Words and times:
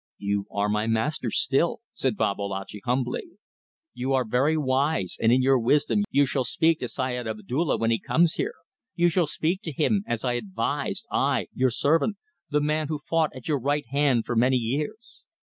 "You 0.17 0.45
are 0.49 0.67
my 0.67 0.87
master 0.87 1.29
still," 1.29 1.81
said 1.93 2.17
Babalatchi, 2.17 2.81
humbly. 2.85 3.37
"You 3.93 4.13
are 4.13 4.25
very 4.25 4.57
wise 4.57 5.15
and 5.21 5.31
in 5.31 5.43
your 5.43 5.59
wisdom 5.59 6.05
you 6.09 6.25
shall 6.25 6.43
speak 6.43 6.79
to 6.79 6.87
Syed 6.87 7.27
Abdulla 7.27 7.77
when 7.77 7.91
he 7.91 7.99
comes 7.99 8.33
here 8.33 8.55
you 8.95 9.09
shall 9.09 9.27
speak 9.27 9.61
to 9.61 9.71
him 9.71 10.03
as 10.07 10.25
I 10.25 10.33
advised, 10.33 11.05
I, 11.11 11.49
your 11.53 11.69
servant, 11.69 12.17
the 12.49 12.61
man 12.61 12.87
who 12.87 12.97
fought 13.07 13.29
at 13.35 13.47
your 13.47 13.59
right 13.59 13.85
hand 13.89 14.25
for 14.25 14.35
many 14.35 14.57
years. 14.57 15.23